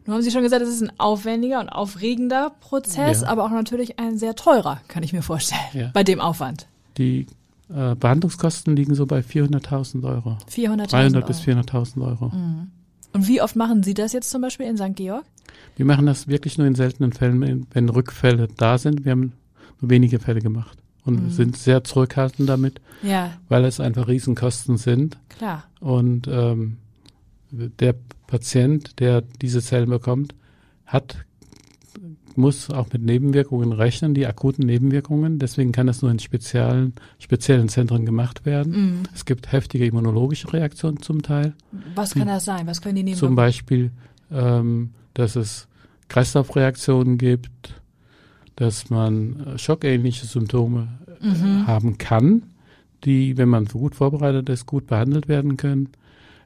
Nun 0.07 0.15
haben 0.15 0.23
Sie 0.23 0.31
schon 0.31 0.41
gesagt, 0.41 0.61
es 0.63 0.69
ist 0.69 0.81
ein 0.81 0.91
aufwendiger 0.99 1.59
und 1.59 1.69
aufregender 1.69 2.51
Prozess, 2.61 3.21
Ja. 3.21 3.27
aber 3.27 3.43
auch 3.45 3.51
natürlich 3.51 3.99
ein 3.99 4.17
sehr 4.17 4.35
teurer, 4.35 4.79
kann 4.87 5.03
ich 5.03 5.13
mir 5.13 5.21
vorstellen, 5.21 5.61
Ja. 5.73 5.89
bei 5.93 6.03
dem 6.03 6.19
Aufwand. 6.21 6.67
Die 6.97 7.27
äh, 7.69 7.93
Behandlungskosten 7.95 8.75
liegen 8.75 8.95
so 8.95 9.05
bei 9.05 9.19
400.000 9.19 10.03
Euro. 10.05 10.37
400.000 10.49 10.87
300 10.89 11.27
bis 11.27 11.45
Euro. 11.47 11.59
400.000 11.59 12.01
Euro. 12.07 12.31
Und 13.13 13.27
wie 13.27 13.41
oft 13.41 13.55
machen 13.57 13.83
Sie 13.83 13.93
das 13.93 14.13
jetzt 14.13 14.29
zum 14.29 14.41
Beispiel 14.41 14.65
in 14.67 14.77
St. 14.77 14.95
Georg? 14.95 15.25
Wir 15.75 15.85
machen 15.85 16.05
das 16.05 16.27
wirklich 16.29 16.57
nur 16.57 16.65
in 16.67 16.75
seltenen 16.75 17.11
Fällen, 17.11 17.67
wenn 17.71 17.89
Rückfälle 17.89 18.47
da 18.57 18.77
sind. 18.77 19.03
Wir 19.05 19.11
haben 19.11 19.33
nur 19.81 19.89
wenige 19.91 20.19
Fälle 20.19 20.39
gemacht 20.39 20.77
und 21.05 21.25
Mhm. 21.25 21.29
sind 21.31 21.57
sehr 21.57 21.83
zurückhaltend 21.83 22.47
damit, 22.47 22.79
Ja, 23.03 23.31
weil 23.49 23.65
es 23.65 23.79
einfach 23.81 24.07
Riesenkosten 24.07 24.77
sind. 24.77 25.17
klar. 25.29 25.65
Und 25.81 26.27
ähm, 26.31 26.77
der 27.51 27.95
Patient, 28.27 28.99
der 28.99 29.21
diese 29.41 29.61
Zellen 29.61 29.89
bekommt, 29.89 30.35
hat 30.85 31.25
muss 32.37 32.69
auch 32.69 32.87
mit 32.93 33.01
Nebenwirkungen 33.01 33.71
rechnen, 33.71 34.13
die 34.13 34.27
akuten 34.27 34.65
Nebenwirkungen. 34.65 35.39
Deswegen 35.39 35.71
kann 35.71 35.87
das 35.87 36.01
nur 36.03 36.11
in 36.11 36.19
speziellen, 36.19 36.93
speziellen 37.19 37.67
Zentren 37.67 38.05
gemacht 38.05 38.45
werden. 38.45 38.71
Mhm. 38.71 39.03
Es 39.13 39.25
gibt 39.25 39.51
heftige 39.51 39.85
immunologische 39.85 40.53
Reaktionen 40.53 41.01
zum 41.01 41.23
Teil. 41.23 41.55
Was 41.95 42.13
kann 42.13 42.27
das 42.27 42.45
sein? 42.45 42.67
Was 42.67 42.81
können 42.81 42.95
die 42.95 43.03
nehmen? 43.03 43.17
Zum 43.17 43.35
Beispiel, 43.35 43.91
ähm, 44.31 44.91
dass 45.15 45.35
es 45.35 45.67
Kreislaufreaktionen 46.09 47.17
gibt, 47.17 47.81
dass 48.55 48.89
man 48.89 49.39
äh, 49.39 49.57
schockähnliche 49.57 50.27
Symptome 50.27 50.89
äh, 51.07 51.07
Mhm. 51.27 51.65
haben 51.65 51.97
kann, 51.97 52.43
die, 53.03 53.37
wenn 53.37 53.49
man 53.49 53.65
gut 53.65 53.95
vorbereitet 53.95 54.49
ist, 54.49 54.67
gut 54.67 54.85
behandelt 54.85 55.27
werden 55.27 55.57
können. 55.57 55.89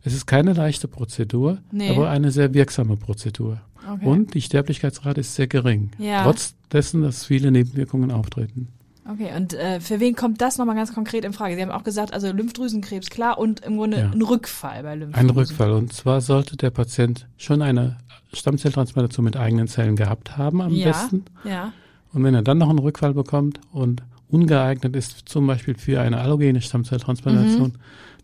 Es 0.03 0.13
ist 0.13 0.25
keine 0.25 0.53
leichte 0.53 0.87
Prozedur, 0.87 1.59
Nee. 1.71 1.89
aber 1.91 2.09
eine 2.09 2.31
sehr 2.31 2.53
wirksame 2.53 2.97
Prozedur. 2.97 3.61
Okay. 3.91 4.05
Und 4.05 4.33
die 4.33 4.41
Sterblichkeitsrate 4.41 5.21
ist 5.21 5.35
sehr 5.35 5.47
gering, 5.47 5.91
Ja. 5.97 6.23
trotz 6.23 6.55
dessen, 6.71 7.01
dass 7.01 7.25
viele 7.25 7.51
Nebenwirkungen 7.51 8.11
auftreten. 8.11 8.67
Okay, 9.11 9.29
und 9.35 9.53
äh, 9.55 9.79
für 9.79 9.99
wen 9.99 10.15
kommt 10.15 10.39
das 10.41 10.57
nochmal 10.59 10.75
ganz 10.75 10.93
konkret 10.93 11.25
in 11.25 11.33
Frage? 11.33 11.55
Sie 11.55 11.61
haben 11.61 11.71
auch 11.71 11.83
gesagt, 11.83 12.13
also 12.13 12.31
Lymphdrüsenkrebs, 12.31 13.09
klar, 13.09 13.37
und 13.39 13.59
im 13.61 13.77
Grunde 13.77 13.97
Ja. 13.99 14.11
ein 14.11 14.21
Rückfall 14.21 14.83
bei 14.83 14.95
Lymphdrüsen. 14.95 15.29
Ein 15.29 15.35
Rückfall. 15.35 15.71
Und 15.71 15.91
zwar 15.93 16.21
sollte 16.21 16.55
der 16.55 16.69
Patient 16.69 17.27
schon 17.37 17.61
eine 17.63 17.97
Stammzelltransplantation 18.33 19.23
mit 19.23 19.37
eigenen 19.37 19.67
Zellen 19.67 19.95
gehabt 19.95 20.37
haben 20.37 20.61
am 20.61 20.71
Ja. 20.73 20.87
besten. 20.91 21.25
Ja, 21.43 21.73
Und 22.13 22.23
wenn 22.23 22.33
er 22.35 22.41
dann 22.41 22.57
noch 22.57 22.69
einen 22.69 22.79
Rückfall 22.79 23.13
bekommt 23.13 23.59
und 23.71 24.03
ungeeignet 24.31 24.95
ist, 24.95 25.27
zum 25.29 25.47
Beispiel 25.47 25.75
für 25.75 26.01
eine 26.01 26.19
allogene 26.19 26.61
Stammzelltransplantation, 26.61 27.69
Mhm. 27.69 27.75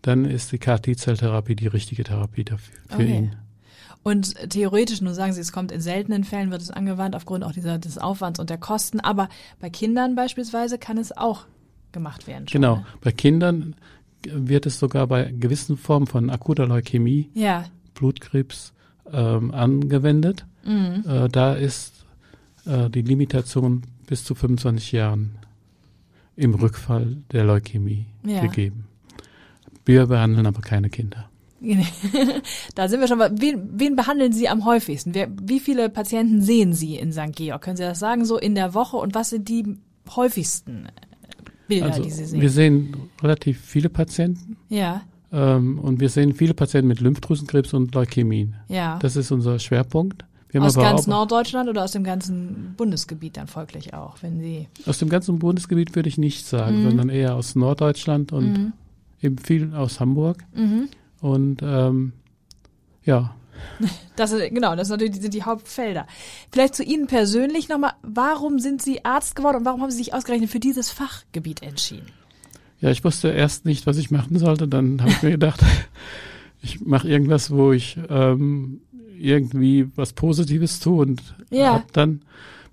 dann 0.02 0.24
ist 0.24 0.52
die 0.52 0.58
KT-Zelltherapie 0.58 1.54
die 1.56 1.66
richtige 1.66 2.04
Therapie 2.04 2.44
dafür, 2.44 2.76
für 2.88 2.94
Okay. 3.02 3.16
ihn. 3.18 3.36
und 4.04 4.34
theoretisch, 4.50 5.00
nur 5.02 5.12
sagen 5.12 5.32
Sie, 5.32 5.40
es 5.40 5.52
kommt 5.52 5.70
in 5.72 5.80
seltenen 5.80 6.24
Fällen, 6.24 6.50
wird 6.50 6.62
es 6.62 6.70
angewandt 6.70 7.14
aufgrund 7.16 7.44
auch 7.44 7.52
dieser, 7.52 7.78
des 7.78 7.98
Aufwands 7.98 8.38
und 8.40 8.48
der 8.48 8.56
Kosten, 8.58 9.00
aber 9.00 9.28
bei 9.60 9.68
Kindern 9.70 10.14
beispielsweise 10.14 10.78
kann 10.78 10.96
es 10.98 11.14
auch 11.16 11.44
gemacht 11.92 12.26
werden. 12.26 12.48
Schon, 12.48 12.60
Genau. 12.62 12.76
ne? 12.76 12.86
Bei 13.02 13.12
Kindern 13.12 13.74
wird 14.30 14.66
es 14.66 14.78
sogar 14.78 15.06
bei 15.08 15.24
gewissen 15.38 15.76
Formen 15.76 16.06
von 16.06 16.30
akuter 16.30 16.66
Leukämie, 16.66 17.28
Ja, 17.34 17.64
Blutkrebs, 17.94 18.72
ähm, 19.12 19.50
angewendet. 19.52 20.46
mhm. 20.64 21.04
Äh, 21.06 21.28
da 21.28 21.54
ist 21.54 22.04
äh, 22.66 22.88
die 22.90 23.02
Limitation 23.02 23.82
bis 24.06 24.24
zu 24.24 24.34
25 24.34 24.92
Jahren 24.92 25.36
im 26.38 26.54
Rückfall 26.54 27.18
der 27.32 27.44
Leukämie 27.44 28.06
Ja. 28.24 28.40
gegeben. 28.40 28.84
Wir 29.84 30.06
behandeln 30.06 30.46
aber 30.46 30.60
keine 30.60 30.88
Kinder. 30.88 31.28
da 32.76 32.88
sind 32.88 33.00
wir 33.00 33.08
schon. 33.08 33.18
bei- 33.18 33.30
Wen, 33.34 33.68
wen 33.74 33.96
behandeln 33.96 34.32
Sie 34.32 34.48
am 34.48 34.64
häufigsten? 34.64 35.14
Wer, 35.14 35.28
wie 35.42 35.58
viele 35.58 35.88
Patienten 35.88 36.40
sehen 36.40 36.72
Sie 36.72 36.94
in 36.96 37.12
St. 37.12 37.34
Georg? 37.34 37.62
Können 37.62 37.76
Sie 37.76 37.82
das 37.82 37.98
sagen, 37.98 38.24
so 38.24 38.38
in 38.38 38.54
der 38.54 38.74
Woche? 38.74 38.96
Und 38.96 39.14
was 39.16 39.30
sind 39.30 39.48
die 39.48 39.76
häufigsten 40.14 40.86
Bilder, 41.66 41.86
Also 41.86 42.02
die 42.04 42.10
Sie 42.12 42.24
sehen? 42.26 42.40
wir 42.40 42.50
sehen 42.50 42.96
relativ 43.22 43.60
viele 43.60 43.88
Patienten 43.88 44.56
ja, 44.68 45.02
ähm, 45.32 45.80
und 45.80 45.98
wir 46.00 46.08
sehen 46.10 46.32
viele 46.34 46.54
Patienten 46.54 46.86
mit 46.88 47.00
Lymphdrüsenkrebs 47.00 47.74
und 47.74 47.92
Leukämien. 47.94 48.54
ja. 48.68 48.98
Das 49.00 49.16
ist 49.16 49.32
unser 49.32 49.58
Schwerpunkt. 49.58 50.24
Aus 50.56 50.76
ganz 50.76 51.06
Norddeutschland 51.06 51.68
oder 51.68 51.84
aus 51.84 51.92
dem 51.92 52.04
ganzen 52.04 52.74
Bundesgebiet 52.76 53.36
dann 53.36 53.46
folglich 53.48 53.92
auch, 53.94 54.16
wenn 54.22 54.40
Sie. 54.40 54.68
aus 54.86 54.98
dem 54.98 55.08
ganzen 55.08 55.38
Bundesgebiet 55.38 55.94
würde 55.94 56.08
ich 56.08 56.16
nicht 56.18 56.46
sagen, 56.46 56.80
Mhm. 56.82 56.88
sondern 56.88 57.08
eher 57.10 57.34
aus 57.34 57.54
Norddeutschland 57.54 58.32
und 58.32 58.52
Mhm. 58.52 58.72
eben 59.20 59.38
viel 59.38 59.74
aus 59.74 60.00
Hamburg. 60.00 60.38
Mhm. 60.54 60.88
Und 61.20 61.60
ähm, 61.62 62.12
ja, 63.04 63.34
Das 64.16 64.30
ist, 64.32 64.54
genau, 64.54 64.74
das 64.76 64.86
sind 64.88 64.94
natürlich 64.94 65.14
die, 65.16 65.20
sind 65.20 65.34
die 65.34 65.42
Hauptfelder. 65.42 66.06
Vielleicht 66.52 66.74
zu 66.76 66.82
Ihnen 66.84 67.08
persönlich 67.08 67.68
nochmal, 67.68 67.92
warum 68.02 68.58
sind 68.60 68.80
Sie 68.82 69.04
Arzt 69.04 69.34
geworden 69.36 69.58
und 69.58 69.64
warum 69.64 69.82
haben 69.82 69.90
Sie 69.90 69.96
sich 69.98 70.14
ausgerechnet 70.14 70.48
für 70.50 70.60
dieses 70.60 70.90
Fachgebiet 70.90 71.62
entschieden? 71.62 72.06
ja, 72.80 72.90
ich 72.90 73.02
wusste 73.04 73.28
erst 73.30 73.64
nicht, 73.64 73.86
was 73.88 73.96
ich 73.98 74.12
machen 74.12 74.38
sollte. 74.38 74.68
Dann 74.68 75.00
habe 75.00 75.10
ich 75.10 75.22
mir 75.24 75.30
gedacht, 75.32 75.60
ich 76.62 76.80
mache 76.80 77.08
irgendwas, 77.08 77.50
wo 77.50 77.72
ich 77.72 77.98
ähm, 78.08 78.80
irgendwie 79.20 79.88
was 79.96 80.12
Positives 80.12 80.80
tue 80.80 81.02
und 81.06 81.22
Ja. 81.50 81.74
habe 81.74 81.84
dann 81.92 82.22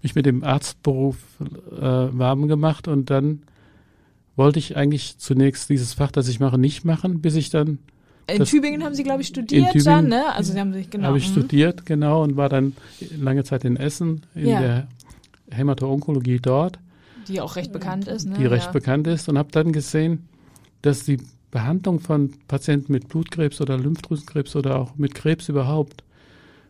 mich 0.02 0.16
mit 0.16 0.26
dem 0.26 0.44
Arztberuf 0.44 1.18
äh, 1.42 1.82
warm 1.82 2.48
gemacht 2.48 2.88
und 2.88 3.10
dann 3.10 3.42
wollte 4.36 4.60
ich 4.60 4.76
eigentlich 4.78 5.18
zunächst 5.18 5.70
dieses 5.70 5.94
Fach, 5.94 6.12
das 6.12 6.28
ich 6.28 6.40
mache, 6.40 6.58
nicht 6.58 6.84
machen, 6.86 7.22
bis 7.22 7.36
ich 7.36 7.50
dann 7.50 7.80
In 8.28 8.40
Das- 8.40 8.50
Tübingen 8.50 8.84
haben 8.84 8.96
Sie, 8.96 9.04
glaube 9.04 9.22
ich, 9.22 9.28
studiert 9.28 9.72
Tübingen, 9.72 9.86
dann, 9.86 10.08
ne? 10.10 10.34
Also 10.34 10.52
Sie 10.54 10.60
haben 10.60 10.74
sich, 10.74 10.90
genau. 10.90 11.08
habe 11.08 11.18
ich 11.20 11.28
mhm. 11.28 11.32
studiert, 11.34 11.86
genau, 11.86 12.24
und 12.24 12.36
war 12.38 12.50
dann 12.50 12.74
lange 13.18 13.44
Zeit 13.44 13.64
in 13.66 13.78
Essen 13.78 14.22
in 14.34 14.48
Ja. 14.48 14.60
der 14.62 14.88
Hämato-Onkologie 15.52 16.40
dort, 16.42 16.80
Die 17.28 17.40
auch 17.42 17.56
recht 17.56 17.72
bekannt 17.72 18.08
ist, 18.08 18.26
ne? 18.28 18.36
die 18.38 18.46
recht 18.46 18.66
ja. 18.68 18.72
bekannt 18.72 19.08
ist, 19.08 19.30
und 19.30 19.38
habe 19.38 19.50
dann 19.52 19.72
gesehen, 19.72 20.28
dass 20.82 21.04
die 21.06 21.18
Behandlung 21.52 22.00
von 22.00 22.34
Patienten 22.48 22.92
mit 22.92 23.08
Blutkrebs 23.08 23.62
oder 23.62 23.78
Lymphdrüsenkrebs 23.78 24.56
oder 24.56 24.80
auch 24.80 24.96
mit 24.98 25.16
Krebs 25.16 25.48
überhaupt 25.50 26.04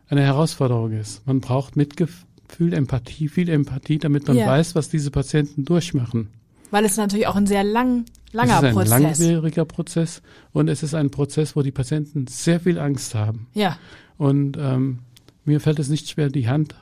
eine 0.09 0.21
Herausforderung 0.21 0.91
ist. 0.93 1.25
Man 1.27 1.39
braucht 1.41 1.75
Mitgefühl, 1.75 2.73
Empathie, 2.73 3.27
viel 3.27 3.49
Empathie, 3.49 3.97
damit 3.97 4.27
man 4.27 4.37
Ja. 4.37 4.47
weiß, 4.47 4.75
was 4.75 4.89
diese 4.89 5.11
Patienten 5.11 5.65
durchmachen. 5.65 6.29
Weil 6.71 6.85
es 6.85 6.97
natürlich 6.97 7.27
auch 7.27 7.35
ein 7.35 7.47
sehr 7.47 7.63
lang, 7.63 8.05
langer 8.31 8.53
es 8.53 8.59
ist 8.59 8.65
ein 8.65 8.73
Prozess. 8.75 8.89
langwieriger 9.19 9.65
Prozess 9.65 10.21
und 10.51 10.67
es 10.67 10.83
ist 10.83 10.93
ein 10.93 11.09
Prozess, 11.09 11.55
wo 11.55 11.61
die 11.61 11.71
Patienten 11.71 12.27
sehr 12.27 12.59
viel 12.59 12.79
Angst 12.79 13.15
haben. 13.15 13.47
Ja, 13.53 13.77
Und 14.17 14.57
ähm, 14.57 14.99
mir 15.45 15.59
fällt 15.59 15.79
es 15.79 15.89
nicht 15.89 16.09
schwer, 16.09 16.29
die 16.29 16.47
Hand 16.49 16.75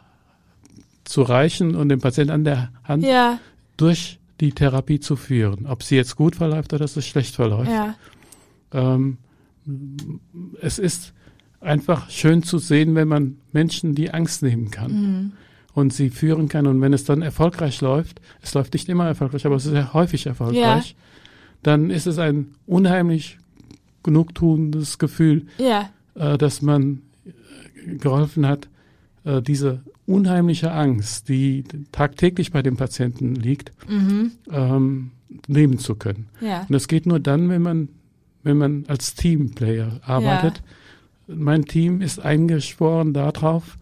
zu 1.03 1.22
reichen 1.22 1.75
und 1.75 1.89
den 1.89 2.00
Patienten 2.00 2.32
an 2.32 2.44
der 2.46 2.72
Hand 2.84 3.03
ja, 3.03 3.39
durch 3.77 4.20
die 4.39 4.51
Therapie 4.51 5.00
zu 5.00 5.15
führen. 5.15 5.65
Ob 5.68 5.84
sie 5.84 5.96
jetzt 5.96 6.15
gut 6.15 6.36
verläuft 6.38 6.72
oder 6.74 6.80
dass 6.80 6.96
es 6.98 7.06
schlecht 7.06 7.36
verläuft. 7.36 7.70
ja. 7.72 7.96
Ähm, 8.72 9.18
es 10.62 10.80
ist 10.80 11.13
einfach 11.63 12.10
schön 12.10 12.43
zu 12.43 12.58
sehen, 12.58 12.96
wenn 12.96 13.08
man 13.08 13.38
Menschen 13.51 13.96
die 13.96 14.12
Angst 14.13 14.43
nehmen 14.43 14.70
kann 14.72 14.91
Mhm. 14.91 15.32
und 15.74 15.93
sie 15.93 16.10
führen 16.10 16.50
kann. 16.50 16.67
Und 16.67 16.82
wenn 16.82 16.93
es 16.93 17.03
dann 17.05 17.22
erfolgreich 17.22 17.82
läuft, 17.82 18.22
es 18.41 18.53
läuft 18.53 18.74
nicht 18.74 18.89
immer 18.89 19.08
erfolgreich, 19.08 19.46
aber 19.46 19.55
es 19.55 19.65
ist 19.65 19.72
sehr 19.72 19.93
häufig 19.93 20.25
erfolgreich, 20.25 20.96
dann 21.63 21.89
ist 21.89 22.08
es 22.08 22.17
ein 22.20 22.48
unheimlich 22.67 23.38
genugtuendes 24.03 24.98
Gefühl, 25.00 25.48
Ja, 25.58 25.89
äh, 26.15 26.38
dass 26.38 26.62
man 26.62 27.01
äh, 27.25 27.96
geholfen 27.96 28.46
hat, 28.46 28.67
äh, 29.24 29.41
diese 29.41 29.82
unheimliche 30.05 30.72
Angst, 30.72 31.29
die 31.29 31.63
tagtäglich 31.93 32.51
bei 32.51 32.62
dem 32.62 32.75
Patienten 32.75 33.36
liegt, 33.36 33.72
mhm. 33.89 34.32
ähm, 34.51 35.12
nehmen 35.48 35.79
zu 35.79 35.96
können. 35.96 36.27
ja, 36.41 36.62
Und 36.62 36.72
das 36.74 36.89
geht 36.89 37.05
nur 37.05 37.20
dann, 37.22 37.48
wenn 37.50 37.62
man, 37.62 37.88
wenn 38.43 38.58
man 38.58 38.84
als 38.88 39.15
Teamplayer 39.15 40.01
arbeitet. 40.05 40.62
Mein 41.27 41.65
Team 41.65 42.01
ist 42.01 42.20
eingeschworen 42.20 43.13
darauf, 43.13 43.77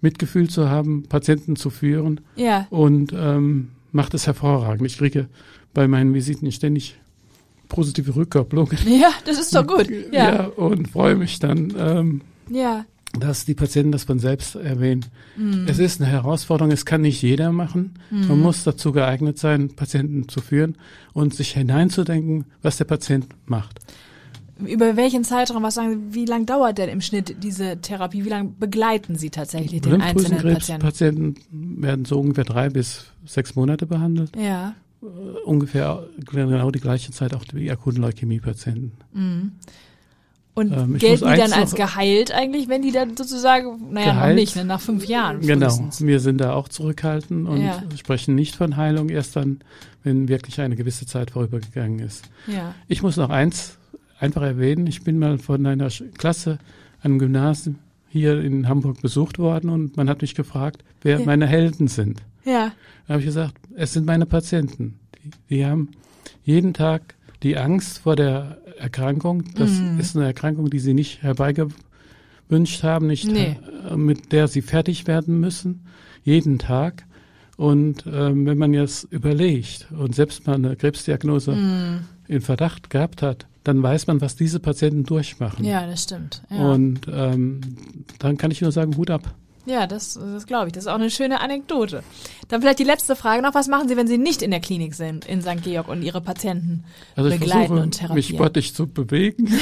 Mitgefühl 0.00 0.48
zu 0.48 0.70
haben, 0.70 1.04
Patienten 1.08 1.56
zu 1.56 1.70
führen 1.70 2.20
ja. 2.36 2.66
und 2.70 3.12
ähm, 3.12 3.72
macht 3.92 4.14
es 4.14 4.26
hervorragend. 4.26 4.86
Ich 4.86 4.98
kriege 4.98 5.28
bei 5.74 5.86
meinen 5.88 6.14
Visiten 6.14 6.50
ständig 6.52 6.98
positive 7.68 8.14
Rückkopplungen. 8.16 8.78
Ja, 8.86 9.10
das 9.24 9.38
ist 9.38 9.54
doch 9.54 9.66
gut. 9.66 9.88
Ja, 10.12 10.32
Ja, 10.34 10.46
und 10.46 10.88
freue 10.88 11.16
mich 11.16 11.38
dann, 11.38 11.72
ähm, 11.78 12.20
ja. 12.50 12.84
dass 13.18 13.44
die 13.44 13.54
Patienten 13.54 13.92
das 13.92 14.04
von 14.04 14.18
selbst 14.18 14.56
erwähnen. 14.56 15.06
Mhm. 15.36 15.66
Es 15.68 15.78
ist 15.78 16.00
eine 16.00 16.10
Herausforderung, 16.10 16.72
es 16.72 16.84
kann 16.84 17.02
nicht 17.02 17.22
jeder 17.22 17.52
machen. 17.52 17.94
Man 18.10 18.40
muss 18.40 18.64
dazu 18.64 18.92
geeignet 18.92 19.38
sein, 19.38 19.74
Patienten 19.76 20.28
zu 20.28 20.40
führen 20.40 20.76
und 21.12 21.34
sich 21.34 21.52
hineinzudenken, 21.52 22.46
was 22.62 22.78
der 22.78 22.86
Patient 22.86 23.26
macht. 23.46 23.80
Über 24.66 24.96
welchen 24.96 25.24
Zeitraum, 25.24 25.62
was 25.62 25.74
sagen 25.74 25.90
Sie, 26.10 26.14
wie 26.14 26.24
lange 26.24 26.44
dauert 26.46 26.78
denn 26.78 26.88
im 26.88 27.00
Schnitt 27.00 27.36
diese 27.42 27.80
Therapie? 27.80 28.24
Wie 28.24 28.28
lange 28.28 28.50
begleiten 28.58 29.16
Sie 29.16 29.30
tatsächlich 29.30 29.80
den 29.80 30.00
einzelnen 30.00 30.42
Patienten? 30.42 30.82
Patienten 30.82 31.34
werden 31.50 32.04
so 32.04 32.20
ungefähr 32.20 32.44
drei 32.44 32.68
bis 32.68 33.06
sechs 33.26 33.54
Monate 33.54 33.86
behandelt. 33.86 34.32
Ja. 34.36 34.74
Äh, 35.02 35.06
ungefähr 35.44 36.04
genau 36.30 36.70
die 36.70 36.80
gleiche 36.80 37.10
Zeit 37.12 37.34
auch 37.34 37.44
die 37.44 37.70
akuten 37.70 38.02
Leukämie-Patienten. 38.02 38.92
Mhm. 39.12 39.52
Und 40.52 40.72
Ähm, 40.72 40.98
gelten 40.98 41.28
die 41.30 41.36
dann 41.36 41.52
als 41.52 41.70
noch- 41.70 41.78
geheilt 41.78 42.32
eigentlich, 42.32 42.68
wenn 42.68 42.82
die 42.82 42.90
dann 42.90 43.16
sozusagen, 43.16 43.92
naja, 43.92 44.06
noch 44.08 44.14
Geheilt? 44.14 44.36
nicht, 44.36 44.56
ne, 44.56 44.64
nach 44.64 44.80
fünf 44.80 45.06
Jahren 45.06 45.40
Genau, 45.40 45.68
frühestens. 45.70 46.04
wir 46.04 46.18
sind 46.20 46.38
da 46.38 46.54
auch 46.54 46.68
zurückhaltend 46.68 47.48
und 47.48 47.62
Ja. 47.62 47.82
sprechen 47.96 48.34
nicht 48.34 48.56
von 48.56 48.76
Heilung 48.76 49.08
erst 49.10 49.36
dann, 49.36 49.60
wenn 50.02 50.28
wirklich 50.28 50.60
eine 50.60 50.74
gewisse 50.74 51.06
Zeit 51.06 51.30
vorübergegangen 51.30 52.00
ist. 52.00 52.24
Ja. 52.48 52.74
Ich 52.88 53.00
muss 53.00 53.16
noch 53.16 53.30
eins 53.30 53.78
einfach 54.20 54.42
erwähnen. 54.42 54.86
Ich 54.86 55.02
bin 55.02 55.18
mal 55.18 55.38
von 55.38 55.64
einer 55.66 55.88
Klasse 56.18 56.58
an 57.02 57.12
einem 57.12 57.18
Gymnasium 57.18 57.76
hier 58.08 58.40
in 58.40 58.68
Hamburg 58.68 59.00
besucht 59.02 59.38
worden 59.38 59.70
und 59.70 59.96
man 59.96 60.08
hat 60.08 60.20
mich 60.22 60.34
gefragt, 60.34 60.84
wer 61.02 61.20
Ja. 61.20 61.26
meine 61.26 61.46
Helden 61.46 61.88
sind. 61.88 62.22
Ja. 62.44 62.72
Da 63.06 63.14
habe 63.14 63.20
ich 63.20 63.26
gesagt, 63.26 63.54
es 63.76 63.92
sind 63.92 64.06
meine 64.06 64.26
Patienten. 64.26 64.98
Die, 65.24 65.30
die 65.56 65.66
haben 65.66 65.88
jeden 66.44 66.74
Tag 66.74 67.14
die 67.42 67.56
Angst 67.56 67.98
vor 67.98 68.16
der 68.16 68.58
Erkrankung. 68.78 69.44
Das 69.54 69.70
Mhm. 69.80 69.98
ist 70.00 70.16
eine 70.16 70.26
Erkrankung, 70.26 70.70
die 70.70 70.78
sie 70.78 70.94
nicht 70.94 71.22
herbeigewünscht 71.22 72.82
haben, 72.82 73.06
nicht 73.06 73.26
Nee. 73.30 73.56
mit 73.96 74.32
der 74.32 74.48
sie 74.48 74.62
fertig 74.62 75.06
werden 75.06 75.38
müssen, 75.40 75.82
jeden 76.24 76.58
Tag. 76.58 77.04
Und 77.60 78.04
ähm, 78.10 78.46
wenn 78.46 78.56
man 78.56 78.72
jetzt 78.72 79.04
überlegt 79.12 79.86
und 79.90 80.14
selbst 80.14 80.46
mal 80.46 80.54
eine 80.54 80.76
Krebsdiagnose 80.76 81.52
Mhm. 81.52 82.00
in 82.26 82.40
Verdacht 82.40 82.88
gehabt 82.88 83.20
hat, 83.20 83.46
dann 83.64 83.82
weiß 83.82 84.06
man, 84.06 84.22
was 84.22 84.34
diese 84.34 84.60
Patienten 84.60 85.04
durchmachen. 85.04 85.66
Ja, 85.66 85.86
das 85.86 86.04
stimmt. 86.04 86.42
Ja, 86.48 86.56
Und 86.72 87.00
ähm, 87.12 87.60
dann 88.18 88.38
kann 88.38 88.50
ich 88.50 88.62
nur 88.62 88.72
sagen, 88.72 88.96
Hut 88.96 89.10
ab. 89.10 89.34
ja 89.66 89.86
das, 89.86 90.14
das 90.14 90.46
glaube 90.46 90.68
ich. 90.68 90.72
Das 90.72 90.84
ist 90.84 90.88
auch 90.88 90.94
eine 90.94 91.10
schöne 91.10 91.42
Anekdote. 91.42 92.02
Dann 92.48 92.62
vielleicht 92.62 92.78
die 92.78 92.84
letzte 92.84 93.14
Frage 93.14 93.42
noch. 93.42 93.52
Was 93.54 93.68
machen 93.68 93.88
Sie, 93.88 93.96
wenn 93.98 94.06
Sie 94.08 94.16
nicht 94.16 94.40
in 94.40 94.52
der 94.52 94.60
Klinik 94.60 94.94
sind, 94.94 95.26
in 95.26 95.42
St. 95.42 95.62
Georg 95.62 95.88
und 95.88 96.00
Ihre 96.02 96.22
Patienten 96.22 96.84
Also 97.14 97.28
begleiten 97.28 97.66
versuche, 97.66 97.82
und 97.82 97.88
mich 97.90 97.98
therapieren? 97.98 98.36
sportlich 98.38 98.74
zu 98.74 98.86
bewegen. 98.86 99.50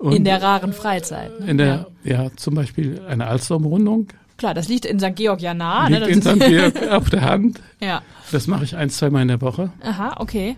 In 0.00 0.24
der 0.24 0.42
raren 0.42 0.72
Freizeit. 0.72 1.38
Ne? 1.38 1.46
in 1.50 1.58
der, 1.58 1.86
ja. 2.02 2.28
zum 2.34 2.54
Beispiel 2.56 3.02
eine 3.06 3.28
Alsterumrundung 3.28 4.08
Klar, 4.42 4.54
das 4.54 4.66
liegt 4.66 4.86
in 4.86 4.98
St. 4.98 5.14
Georg 5.14 5.40
ja 5.40 5.54
nah. 5.54 5.86
liegt 5.86 6.00
ne? 6.00 6.08
in 6.08 6.20
St. 6.20 6.40
Georg 6.40 6.88
auf 6.90 7.08
der 7.10 7.20
Hand. 7.20 7.60
ja. 7.80 8.02
Das 8.32 8.48
mache 8.48 8.64
ich 8.64 8.74
ein, 8.74 8.90
zweimal 8.90 9.22
in 9.22 9.28
der 9.28 9.40
Woche. 9.40 9.70
Aha, 9.84 10.16
okay. 10.18 10.56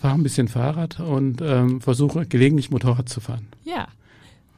Fahre 0.00 0.14
ein 0.14 0.22
bisschen 0.22 0.46
Fahrrad 0.46 1.00
und 1.00 1.42
ähm, 1.42 1.80
versuche 1.80 2.24
gelegentlich 2.24 2.70
Motorrad 2.70 3.08
zu 3.08 3.18
fahren. 3.20 3.48
Ja. 3.64 3.88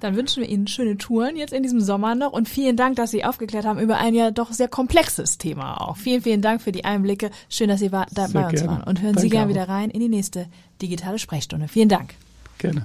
Dann 0.00 0.16
wünschen 0.16 0.42
wir 0.42 0.50
Ihnen 0.50 0.66
schöne 0.66 0.98
Touren 0.98 1.34
jetzt 1.38 1.54
in 1.54 1.62
diesem 1.62 1.80
Sommer 1.80 2.14
noch 2.14 2.34
und 2.34 2.46
vielen 2.46 2.76
Dank, 2.76 2.96
dass 2.96 3.10
Sie 3.10 3.24
aufgeklärt 3.24 3.64
haben 3.64 3.80
über 3.80 3.96
ein 3.96 4.12
ja 4.12 4.30
doch 4.30 4.52
sehr 4.52 4.68
komplexes 4.68 5.38
Thema 5.38 5.80
auch. 5.80 5.96
Vielen, 5.96 6.20
vielen 6.20 6.42
Dank 6.42 6.60
für 6.60 6.72
die 6.72 6.84
Einblicke. 6.84 7.30
Schön, 7.48 7.70
dass 7.70 7.80
Sie 7.80 7.90
war, 7.90 8.06
da 8.12 8.28
Sehr 8.28 8.42
bei 8.42 8.50
uns 8.50 8.60
gerne. 8.60 8.80
waren. 8.80 8.82
Und 8.82 9.00
hören 9.00 9.16
Sie 9.16 9.30
Danke 9.30 9.36
gern 9.36 9.44
auch. 9.46 9.48
wieder 9.48 9.66
rein 9.66 9.88
in 9.88 10.00
die 10.00 10.10
nächste 10.10 10.46
digitale 10.82 11.18
Sprechstunde. 11.18 11.68
Vielen 11.68 11.88
Dank. 11.88 12.12
Gerne. 12.58 12.84